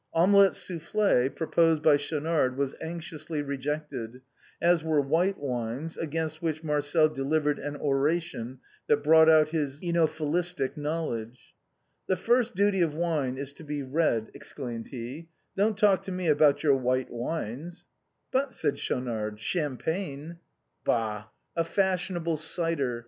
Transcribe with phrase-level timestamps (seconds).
[0.15, 4.19] Omelette soufïïée, proposed by Schaunard, was anxiously rejected,
[4.59, 9.79] as were white wines, against which Mar cel delivered an oration that brought out his
[9.81, 11.53] œnophilistic knowledge."
[12.07, 16.27] The first duty of wine is to be red," exclaimed he," don't talk to me
[16.27, 17.85] about your white wines.""
[18.31, 20.39] But," said Schaunard, "Champagne"
[20.85, 20.85] musette's fancies.
[20.85, 21.25] 263" Bah!
[21.55, 22.99] a fashionable cider